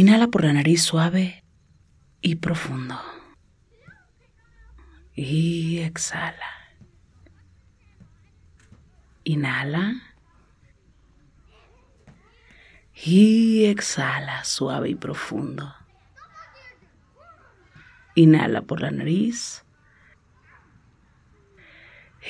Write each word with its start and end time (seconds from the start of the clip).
Inhala 0.00 0.28
por 0.28 0.44
la 0.44 0.54
nariz 0.54 0.82
suave 0.82 1.44
y 2.22 2.36
profundo. 2.36 2.98
Y 5.14 5.80
exhala. 5.80 6.50
Inhala. 9.24 10.00
Y 12.94 13.66
exhala 13.66 14.42
suave 14.44 14.88
y 14.88 14.94
profundo. 14.94 15.74
Inhala 18.14 18.62
por 18.62 18.80
la 18.80 18.90
nariz. 18.90 19.66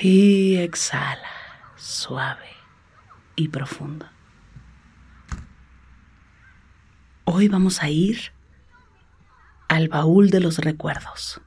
Y 0.01 0.57
exhala 0.57 1.31
suave 1.77 2.49
y 3.37 3.47
profundo. 3.47 4.09
Hoy 7.33 7.47
vamos 7.47 7.81
a 7.81 7.89
ir 7.89 8.33
al 9.69 9.87
baúl 9.87 10.31
de 10.31 10.41
los 10.41 10.57
recuerdos. 10.57 11.39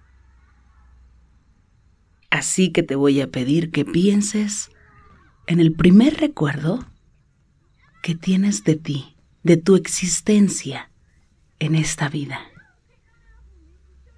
Así 2.31 2.72
que 2.72 2.83
te 2.83 2.95
voy 2.95 3.21
a 3.21 3.31
pedir 3.31 3.71
que 3.71 3.84
pienses 3.84 4.71
en 5.47 5.61
el 5.61 5.75
primer 5.75 6.17
recuerdo 6.17 6.87
que 8.03 8.15
tienes 8.15 8.65
de 8.65 8.77
ti, 8.77 9.19
de 9.43 9.59
tu 9.59 9.77
existencia 9.77 10.91
en 11.59 11.75
esta 11.75 12.09
vida. 12.09 12.41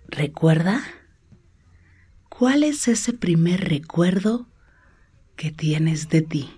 ¿Recuerda? 0.07 0.85
¿Cuál 2.29 2.63
es 2.63 2.87
ese 2.87 3.13
primer 3.13 3.69
recuerdo 3.69 4.47
que 5.35 5.51
tienes 5.51 6.11
de 6.11 6.23
ti? 6.23 6.57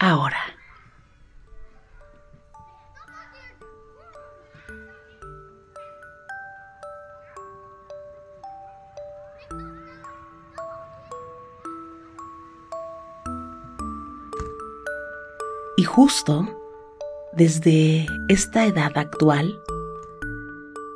Ahora. 0.00 0.53
Y 15.76 15.82
justo 15.82 16.46
desde 17.32 18.06
esta 18.28 18.64
edad 18.64 18.92
actual, 18.96 19.60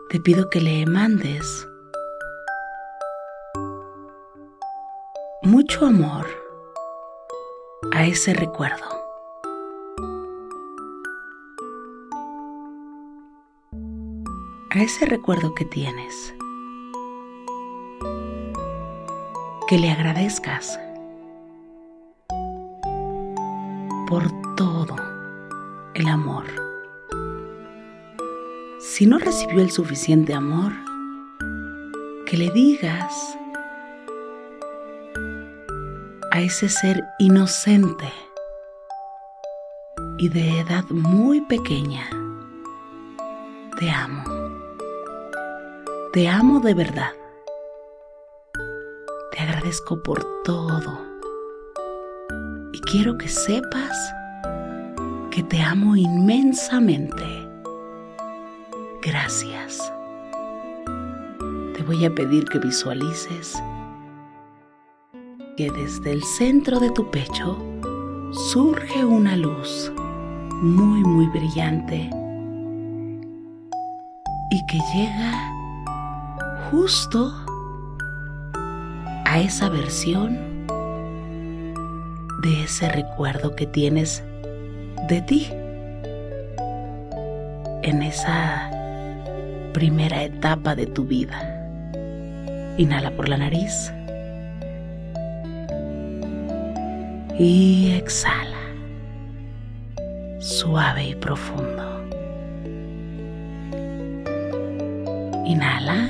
te 0.09 0.21
pido 0.21 0.49
que 0.51 0.61
le 0.61 0.87
mandes 0.87 1.67
mucho 5.43 5.85
amor 5.85 6.27
a 7.93 8.07
ese 8.07 8.35
recuerdo. 8.35 8.87
A 14.71 14.83
ese 14.83 15.07
recuerdo 15.07 15.55
que 15.57 15.65
tienes. 15.65 16.35
Que 19.67 19.79
le 19.79 19.91
agradezcas 19.91 20.79
por 24.09 24.25
todo 24.57 24.97
el 25.93 26.09
amor. 26.09 26.47
Si 28.81 29.05
no 29.05 29.19
recibió 29.19 29.61
el 29.61 29.71
suficiente 29.71 30.33
amor, 30.33 30.73
que 32.25 32.39
le 32.39 32.51
digas 32.51 33.37
a 36.33 36.41
ese 36.41 36.71
ser 36.71 37.05
inocente 37.19 38.11
y 40.17 40.31
de 40.31 40.61
edad 40.61 40.85
muy 40.89 41.43
pequeña, 41.43 42.09
te 43.79 43.91
amo. 43.91 44.25
Te 46.15 46.29
amo 46.29 46.61
de 46.61 46.73
verdad. 46.73 47.13
Te 49.33 49.41
agradezco 49.41 50.03
por 50.03 50.25
todo 50.45 51.08
quiero 52.91 53.19
que 53.19 53.29
sepas 53.29 54.15
que 55.31 55.43
te 55.43 55.61
amo 55.61 55.95
inmensamente. 55.95 57.25
Gracias. 59.03 59.93
Te 61.75 61.83
voy 61.83 62.07
a 62.07 62.15
pedir 62.15 62.47
que 62.47 62.59
visualices 62.59 63.63
que 65.59 65.71
desde 65.71 66.13
el 66.13 66.23
centro 66.23 66.81
de 66.81 66.91
tu 66.93 67.11
pecho 67.11 67.59
surge 68.33 69.05
una 69.05 69.37
luz 69.37 69.93
muy 70.63 71.03
muy 71.03 71.27
brillante 71.27 72.09
y 74.51 74.67
que 74.67 74.79
llega 74.95 75.33
justo 76.71 77.35
a 79.27 79.41
esa 79.41 79.69
versión 79.69 80.58
de 82.39 82.65
ese 82.65 82.89
recuerdo 82.89 83.57
que 83.57 83.67
tienes 83.67 84.23
de 85.09 85.21
ti 85.23 85.49
en 87.83 88.03
esa 88.03 88.71
primera 89.73 90.23
etapa 90.23 90.75
de 90.75 90.87
tu 90.87 91.05
vida. 91.05 91.55
Inhala 92.77 93.11
por 93.11 93.29
la 93.29 93.39
nariz 93.39 93.93
y 97.39 97.93
exhala, 97.97 98.57
suave 100.39 101.09
y 101.09 101.15
profundo. 101.17 101.85
Inhala. 105.45 106.09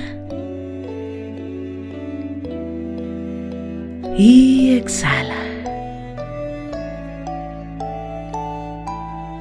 Y 4.19 4.77
exhala. 4.77 5.38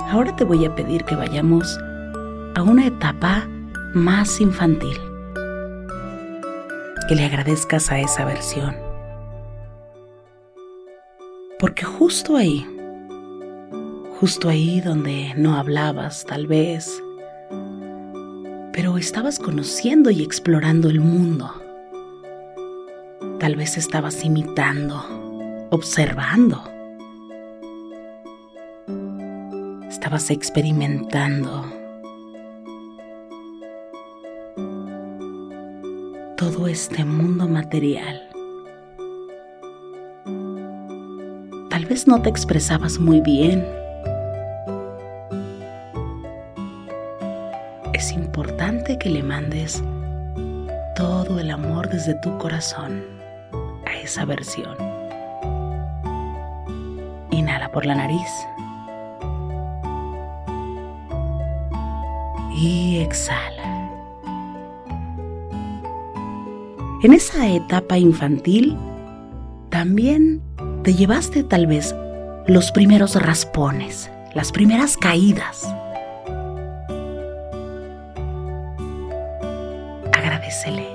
Ahora 0.09 0.33
te 0.33 0.45
voy 0.45 0.63
a 0.63 0.73
pedir 0.73 1.03
que 1.03 1.17
vayamos 1.17 1.77
a 2.55 2.63
una 2.63 2.87
etapa 2.87 3.45
más 3.93 4.39
infantil. 4.39 4.97
Que 7.09 7.15
le 7.15 7.25
agradezcas 7.25 7.91
a 7.91 7.99
esa 7.99 8.23
versión. 8.23 8.73
Porque 11.59 11.83
justo 11.83 12.37
ahí, 12.37 12.65
justo 14.17 14.47
ahí 14.47 14.79
donde 14.79 15.33
no 15.35 15.57
hablabas 15.57 16.25
tal 16.25 16.47
vez, 16.47 17.03
pero 18.71 18.97
estabas 18.97 19.39
conociendo 19.39 20.09
y 20.09 20.23
explorando 20.23 20.89
el 20.89 21.01
mundo. 21.01 21.51
Tal 23.39 23.57
vez 23.57 23.75
estabas 23.75 24.23
imitando, 24.23 25.67
observando. 25.69 26.76
Estabas 29.97 30.29
experimentando. 30.29 31.65
Todo 36.37 36.67
este 36.67 37.03
mundo 37.03 37.47
material. 37.47 38.29
Tal 41.71 41.85
vez 41.89 42.05
no 42.05 42.21
te 42.21 42.29
expresabas 42.29 42.99
muy 42.99 43.21
bien 43.21 43.65
es 47.93 48.11
importante 48.11 48.99
que 48.99 49.09
le 49.09 49.23
mandes 49.23 49.83
todo 50.95 51.39
el 51.39 51.49
amor 51.49 51.89
desde 51.89 52.13
tu 52.21 52.37
corazón 52.37 53.03
a 53.87 53.97
esa 53.97 54.25
versión. 54.25 54.77
Inhala 57.31 57.71
por 57.71 57.87
la 57.87 57.95
nariz. 57.95 58.29
Y 62.57 62.97
exhala. 62.97 63.91
En 67.03 67.13
esa 67.13 67.47
etapa 67.47 67.97
infantil, 67.97 68.75
también 69.69 70.41
te 70.83 70.93
llevaste 70.93 71.43
tal 71.43 71.67
vez 71.67 71.95
los 72.47 72.71
primeros 72.71 73.15
raspones, 73.15 74.09
las 74.33 74.51
primeras 74.51 74.97
caídas 74.97 75.67
agradecele. 80.57 80.87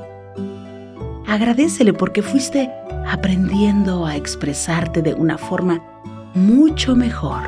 Agradecele 1.29 1.93
porque 1.93 2.23
fuiste 2.23 2.70
aprendiendo 3.06 4.06
a 4.06 4.17
expresarte 4.17 5.03
de 5.03 5.14
una 5.14 5.38
forma 5.38 5.81
mucho 6.35 6.94
mejor. 6.94 7.43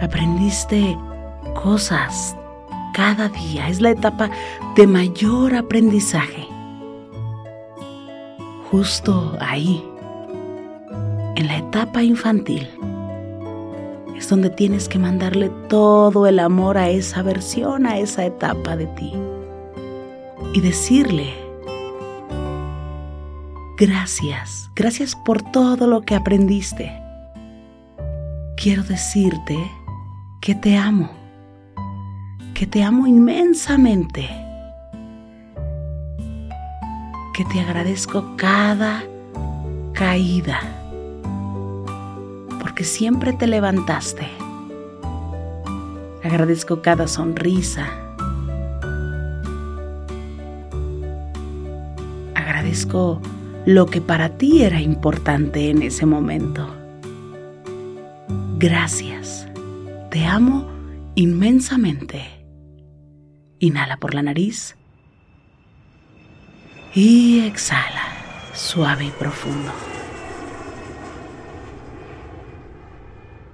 Aprendiste 0.00 0.96
cosas 1.62 2.36
cada 2.94 3.28
día. 3.28 3.68
Es 3.68 3.80
la 3.80 3.90
etapa 3.90 4.30
de 4.76 4.86
mayor 4.86 5.54
aprendizaje. 5.54 6.46
Justo 8.70 9.36
ahí, 9.40 9.84
en 11.36 11.46
la 11.46 11.58
etapa 11.58 12.02
infantil, 12.02 12.68
es 14.16 14.28
donde 14.28 14.50
tienes 14.50 14.88
que 14.88 14.98
mandarle 14.98 15.50
todo 15.68 16.26
el 16.26 16.38
amor 16.38 16.78
a 16.78 16.88
esa 16.90 17.22
versión, 17.22 17.86
a 17.86 17.98
esa 17.98 18.24
etapa 18.26 18.76
de 18.76 18.86
ti 18.88 19.12
y 20.52 20.60
decirle, 20.60 21.32
gracias, 23.76 24.70
gracias 24.74 25.14
por 25.14 25.42
todo 25.42 25.86
lo 25.86 26.02
que 26.02 26.14
aprendiste. 26.14 26.92
Quiero 28.56 28.82
decirte 28.82 29.56
que 30.40 30.54
te 30.54 30.76
amo, 30.76 31.10
que 32.60 32.66
te 32.66 32.82
amo 32.82 33.06
inmensamente, 33.06 34.28
que 37.32 37.42
te 37.46 37.58
agradezco 37.58 38.36
cada 38.36 39.02
caída, 39.94 40.60
porque 42.60 42.84
siempre 42.84 43.32
te 43.32 43.46
levantaste. 43.46 44.28
Agradezco 46.22 46.82
cada 46.82 47.08
sonrisa, 47.08 47.86
agradezco 52.34 53.22
lo 53.64 53.86
que 53.86 54.02
para 54.02 54.36
ti 54.36 54.64
era 54.64 54.82
importante 54.82 55.70
en 55.70 55.80
ese 55.80 56.04
momento. 56.04 56.68
Gracias. 58.58 59.48
Te 60.10 60.26
amo 60.26 60.68
inmensamente. 61.14 62.39
Inhala 63.60 63.98
por 63.98 64.14
la 64.14 64.22
nariz 64.22 64.76
y 66.94 67.40
exhala, 67.40 68.02
suave 68.54 69.04
y 69.04 69.10
profundo. 69.10 69.72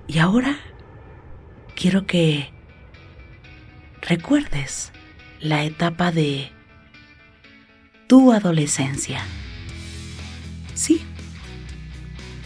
Y 0.06 0.18
ahora 0.18 0.56
quiero 1.74 2.06
que 2.06 2.52
recuerdes 4.00 4.92
la 5.40 5.64
etapa 5.64 6.12
de 6.12 6.50
tu 8.06 8.32
adolescencia. 8.32 9.22
Sí, 10.74 11.02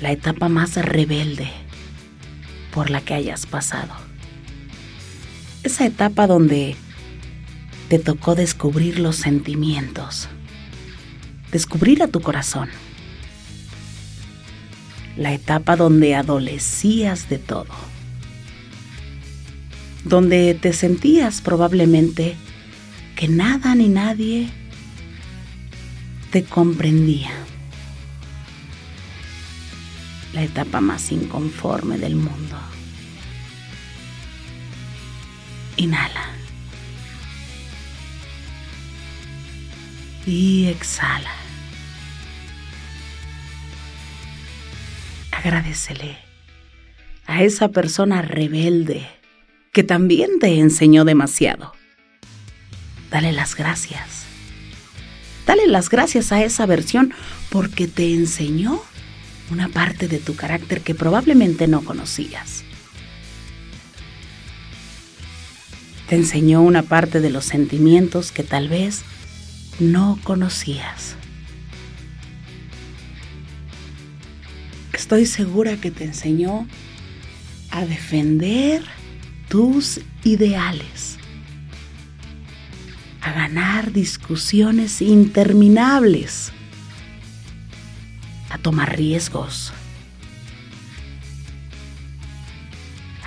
la 0.01 0.11
etapa 0.11 0.49
más 0.49 0.77
rebelde 0.77 1.51
por 2.73 2.89
la 2.91 3.03
que 3.03 3.15
hayas 3.15 3.45
pasado. 3.45 3.93
Esa 5.63 5.85
etapa 5.85 6.27
donde 6.27 6.75
te 7.91 7.99
tocó 7.99 8.37
descubrir 8.37 9.01
los 9.01 9.17
sentimientos, 9.17 10.29
descubrir 11.51 12.05
a 12.05 12.07
tu 12.07 12.21
corazón. 12.21 12.69
La 15.17 15.35
etapa 15.35 15.75
donde 15.75 16.15
adolecías 16.15 17.29
de 17.29 17.39
todo, 17.39 17.75
donde 20.05 20.55
te 20.55 20.73
sentías 20.73 21.41
probablemente 21.41 22.37
que 23.17 23.27
nada 23.27 23.75
ni 23.75 23.89
nadie 23.89 24.49
te 26.31 26.45
comprendía. 26.45 27.33
La 30.33 30.45
etapa 30.45 30.81
más 30.81 31.11
inconforme 31.11 31.99
del 31.99 32.15
mundo. 32.15 32.57
Inhala. 35.77 36.40
Y 40.27 40.67
exhala. 40.67 41.33
Agradecele 45.33 46.19
a 47.27 47.43
esa 47.43 47.69
persona 47.69 48.23
rebelde 48.23 49.07
que 49.73 49.83
también 49.83 50.39
te 50.39 50.59
enseñó 50.59 51.05
demasiado. 51.05 51.73
Dale 53.11 53.33
las 53.33 53.57
gracias 53.57 54.21
Dale 55.51 55.67
las 55.67 55.91
gracias 55.91 56.31
a 56.31 56.45
esa 56.45 56.65
versión 56.65 57.13
porque 57.49 57.89
te 57.89 58.15
enseñó 58.15 58.81
una 59.51 59.69
parte 59.69 60.07
de 60.07 60.19
tu 60.19 60.37
carácter 60.37 60.81
que 60.81 60.95
probablemente 60.95 61.67
no 61.67 61.85
conocías. 61.85 62.63
Te 66.09 66.15
enseñó 66.15 66.63
una 66.63 66.83
parte 66.85 67.19
de 67.19 67.31
los 67.31 67.47
sentimientos 67.47 68.31
que 68.31 68.45
tal 68.45 68.69
vez 68.69 69.03
no 69.81 70.19
conocías. 70.23 71.17
Estoy 74.93 75.27
segura 75.27 75.77
que 75.79 75.91
te 75.91 76.05
enseñó 76.05 76.69
a 77.71 77.85
defender 77.85 78.85
tus 79.49 80.01
ideales, 80.23 81.19
a 83.23 83.33
ganar 83.33 83.93
discusiones 83.93 85.01
interminables, 85.01 86.53
a 88.51 88.59
tomar 88.59 88.97
riesgos. 88.97 89.73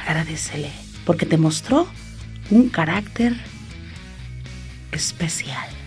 Agradecele 0.05 0.71
porque 1.05 1.25
te 1.25 1.37
mostró 1.37 1.87
un 2.49 2.69
carácter 2.69 3.35
especial. 4.91 5.82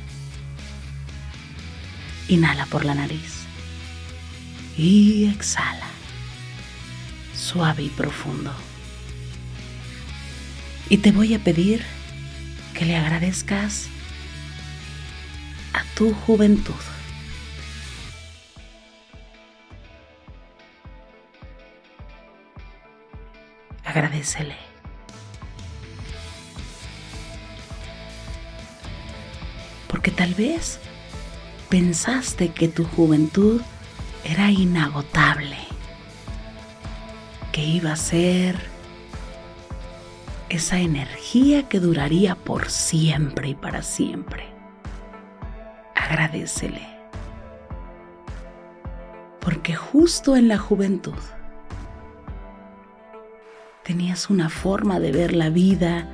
Inhala 2.28 2.66
por 2.66 2.84
la 2.84 2.94
nariz 2.94 3.46
y 4.76 5.26
exhala, 5.26 5.86
suave 7.34 7.84
y 7.84 7.88
profundo. 7.88 8.52
Y 10.88 10.98
te 10.98 11.12
voy 11.12 11.34
a 11.34 11.38
pedir 11.38 11.84
que 12.74 12.84
le 12.84 12.96
agradezcas 12.96 13.88
a 15.72 15.82
tu 15.94 16.12
juventud. 16.12 16.74
Agradecele. 23.84 24.56
Porque 29.88 30.10
tal 30.10 30.34
vez 30.34 30.78
pensaste 31.68 32.52
que 32.52 32.68
tu 32.68 32.84
juventud 32.84 33.60
era 34.24 34.50
inagotable, 34.50 35.58
que 37.52 37.64
iba 37.64 37.92
a 37.92 37.96
ser 37.96 38.56
esa 40.48 40.78
energía 40.78 41.68
que 41.68 41.80
duraría 41.80 42.34
por 42.34 42.70
siempre 42.70 43.48
y 43.50 43.54
para 43.54 43.82
siempre. 43.82 44.46
Agradecele, 45.94 46.86
porque 49.40 49.74
justo 49.74 50.36
en 50.36 50.48
la 50.48 50.58
juventud 50.58 51.14
tenías 53.82 54.30
una 54.30 54.48
forma 54.48 55.00
de 55.00 55.12
ver 55.12 55.32
la 55.32 55.50
vida 55.50 56.08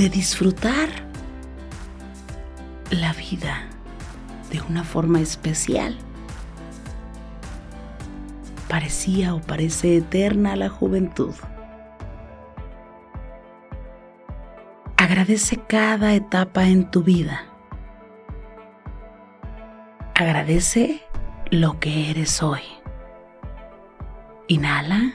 de 0.00 0.08
disfrutar 0.08 0.88
la 2.90 3.12
vida 3.12 3.66
de 4.50 4.62
una 4.62 4.82
forma 4.82 5.20
especial. 5.20 5.94
Parecía 8.66 9.34
o 9.34 9.42
parece 9.42 9.98
eterna 9.98 10.56
la 10.56 10.70
juventud. 10.70 11.34
Agradece 14.96 15.58
cada 15.68 16.14
etapa 16.14 16.64
en 16.64 16.90
tu 16.90 17.02
vida. 17.02 17.42
Agradece 20.14 21.02
lo 21.50 21.78
que 21.78 22.10
eres 22.10 22.42
hoy. 22.42 22.62
Inhala 24.48 25.12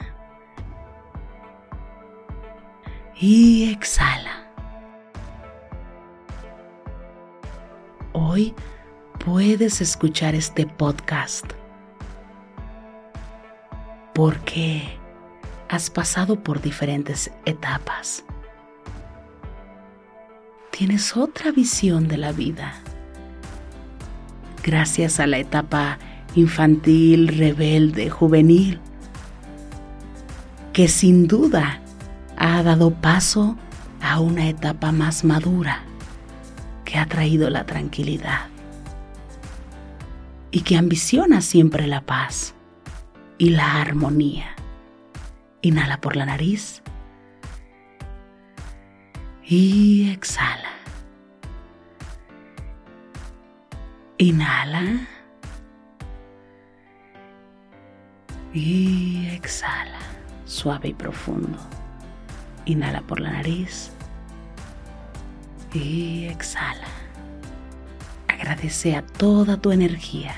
y 3.16 3.72
exhala. 3.72 4.35
Hoy 8.36 8.54
puedes 9.24 9.80
escuchar 9.80 10.34
este 10.34 10.66
podcast 10.66 11.46
porque 14.14 14.82
has 15.70 15.88
pasado 15.88 16.42
por 16.42 16.60
diferentes 16.60 17.30
etapas. 17.46 18.24
Tienes 20.70 21.16
otra 21.16 21.50
visión 21.50 22.08
de 22.08 22.18
la 22.18 22.32
vida. 22.32 22.74
Gracias 24.62 25.18
a 25.18 25.26
la 25.26 25.38
etapa 25.38 25.98
infantil, 26.34 27.28
rebelde, 27.38 28.10
juvenil, 28.10 28.80
que 30.74 30.88
sin 30.88 31.26
duda 31.26 31.80
ha 32.36 32.62
dado 32.62 32.90
paso 32.90 33.56
a 34.02 34.20
una 34.20 34.46
etapa 34.50 34.92
más 34.92 35.24
madura 35.24 35.86
que 36.86 36.98
ha 36.98 37.06
traído 37.06 37.50
la 37.50 37.66
tranquilidad 37.66 38.46
y 40.52 40.60
que 40.60 40.78
ambiciona 40.78 41.42
siempre 41.42 41.86
la 41.86 42.00
paz 42.00 42.54
y 43.36 43.50
la 43.50 43.80
armonía. 43.82 44.54
Inhala 45.60 46.00
por 46.00 46.16
la 46.16 46.24
nariz 46.24 46.82
y 49.44 50.10
exhala. 50.12 50.70
Inhala 54.18 55.08
y 58.54 59.26
exhala, 59.32 59.98
suave 60.46 60.90
y 60.90 60.94
profundo. 60.94 61.58
Inhala 62.64 63.02
por 63.02 63.20
la 63.20 63.32
nariz 63.32 63.95
y 65.76 66.28
exhala. 66.28 66.86
Agradece 68.28 68.96
a 68.96 69.02
toda 69.02 69.56
tu 69.56 69.72
energía. 69.72 70.34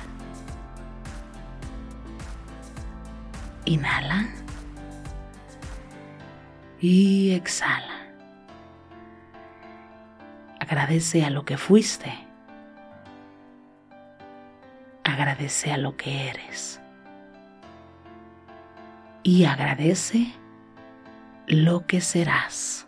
Inhala 3.64 4.26
y 6.80 7.33
exhala. 7.33 7.95
Agradece 10.61 11.25
a 11.25 11.30
lo 11.30 11.45
que 11.45 11.57
fuiste. 11.57 12.12
Agradece 15.04 15.73
a 15.73 15.78
lo 15.78 15.97
que 15.97 16.28
eres. 16.28 16.80
Y 19.23 19.45
agradece 19.45 20.33
lo 21.47 21.87
que 21.87 22.00
serás. 22.00 22.88